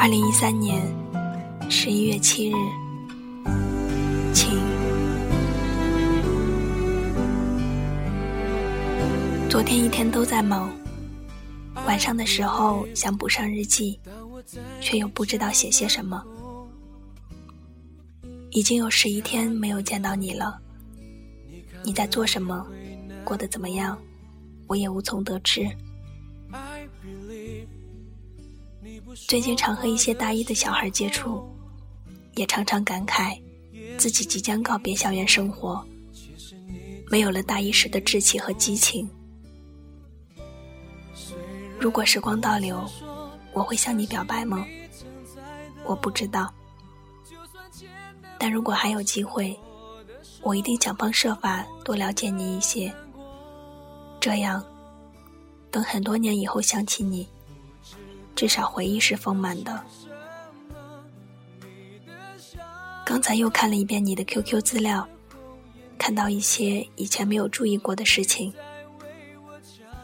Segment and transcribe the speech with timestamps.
[0.00, 0.80] 二零一三年
[1.68, 2.54] 十一月七日，
[4.32, 4.56] 晴。
[9.50, 10.72] 昨天一天都在忙，
[11.84, 13.98] 晚上的时候想补上日记，
[14.80, 16.24] 却又不知道写些什么。
[18.50, 20.56] 已经有十一天没有见到你了，
[21.82, 22.64] 你在做什么？
[23.24, 23.98] 过得怎么样？
[24.68, 25.68] 我也无从得知。
[29.14, 31.42] 最近常和一些大一的小孩接触，
[32.34, 33.40] 也常常感慨
[33.96, 35.82] 自己即将告别校园生活，
[37.10, 39.08] 没有了大一时的稚气和激情。
[41.78, 42.84] 如果时光倒流，
[43.52, 44.66] 我会向你表白吗？
[45.84, 46.52] 我不知道。
[48.38, 49.58] 但如果还有机会，
[50.42, 52.92] 我一定想方设法多了解你一些。
[54.20, 54.62] 这样，
[55.70, 57.26] 等很多年以后想起你。
[58.38, 59.82] 至少回忆是丰满的。
[63.04, 65.04] 刚才又看了一遍你的 QQ 资料，
[65.98, 68.54] 看到一些以前没有注意过的事情。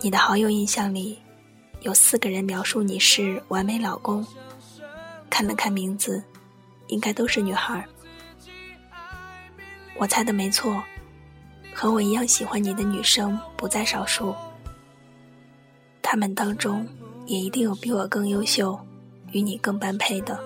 [0.00, 1.16] 你的好友印象里，
[1.82, 4.26] 有四个人描述你是完美老公。
[5.30, 6.20] 看了看名字，
[6.88, 7.86] 应该都是女孩。
[9.96, 10.82] 我猜的没错，
[11.72, 14.34] 和我一样喜欢你的女生不在少数。
[16.02, 16.84] 他们当中。
[17.27, 18.78] 也一定有比我更优秀、
[19.33, 20.39] 与你更般配的。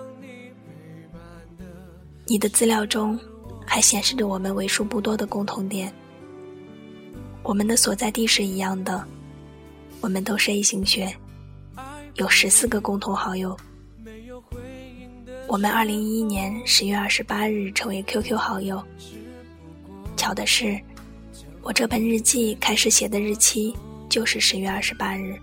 [2.26, 3.18] 你的资料中
[3.66, 5.92] 还显示着我们为数不多的共同点。
[7.42, 9.02] 我们的所在地是一样的，
[10.00, 11.14] 我们都是 A 型血，
[12.16, 13.56] 有十四个共同好友。
[15.46, 18.82] 我们二零一一年十月二十八日成为 QQ 好友。
[20.14, 20.78] 巧的是，
[21.62, 23.74] 我这本日记开始写的日期
[24.10, 25.34] 就是十月二十八日。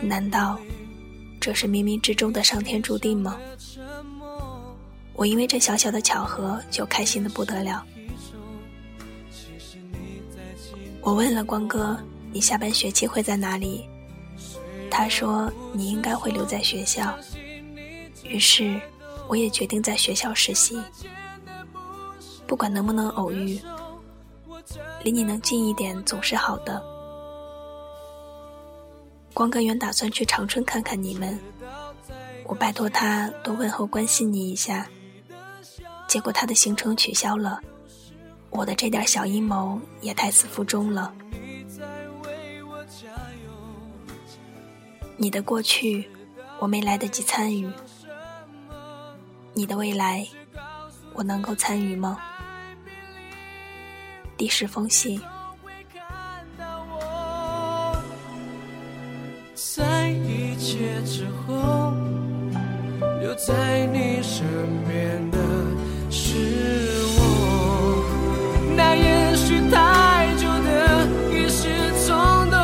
[0.00, 0.58] 难道
[1.40, 3.36] 这是冥冥之中的上天注定吗？
[5.14, 7.84] 我因为这小小的巧合就开心的不得了。
[11.00, 11.98] 我问了光哥，
[12.32, 13.88] 你下半学期会在哪里？
[14.90, 17.14] 他说你应该会留在学校。
[18.24, 18.80] 于是
[19.28, 20.80] 我也决定在学校实习。
[22.46, 23.60] 不管能不能偶遇，
[25.02, 26.82] 离你能近一点总是好的。
[29.34, 31.36] 光哥原打算去长春看看你们，
[32.44, 34.88] 我拜托他多问候关心你一下，
[36.06, 37.60] 结果他的行程取消了，
[38.50, 41.12] 我的这点小阴谋也胎死腹中了。
[45.16, 46.08] 你的过去
[46.60, 47.68] 我没来得及参与，
[49.52, 50.24] 你的未来
[51.12, 52.20] 我能够参与吗？
[54.36, 55.20] 第十封信。
[59.56, 61.92] 在一切之后，
[63.20, 64.44] 留在你身
[64.88, 65.38] 边的
[66.10, 66.34] 是
[67.16, 68.04] 我。
[68.76, 71.68] 那也许太久的一时
[72.04, 72.10] 冲
[72.50, 72.58] 动，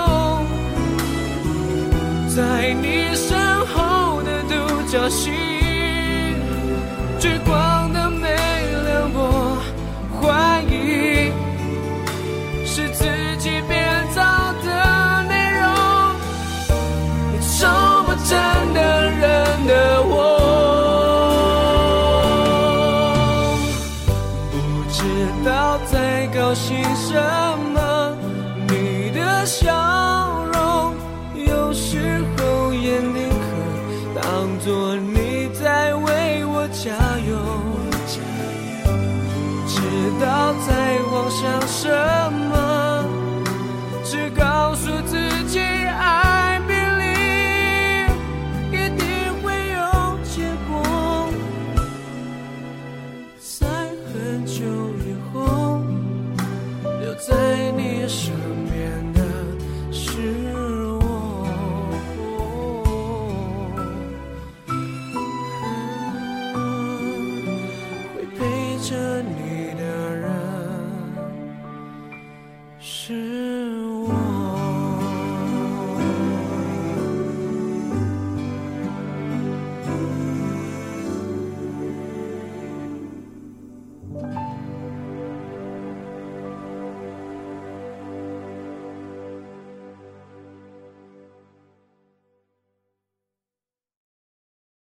[2.35, 4.53] 在你身后的独
[4.91, 5.31] 角戏，
[7.21, 7.60] 聚光
[26.51, 27.15] 高兴什
[27.73, 28.13] 么？
[28.67, 29.71] 你的笑
[30.53, 30.97] 容
[31.47, 36.91] 有时候也宁可当作你在为我加
[37.21, 37.39] 油。
[39.69, 39.79] 知
[40.21, 40.99] 道在
[68.81, 69.50] 着你。